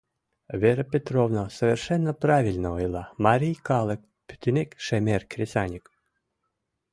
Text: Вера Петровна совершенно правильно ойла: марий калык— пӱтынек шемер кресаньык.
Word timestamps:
Вера 0.49 0.83
Петровна 0.83 1.47
совершенно 1.51 2.11
правильно 2.15 2.69
ойла: 2.77 3.03
марий 3.25 3.57
калык— 3.67 4.01
пӱтынек 4.27 4.69
шемер 4.85 5.21
кресаньык. 5.31 5.85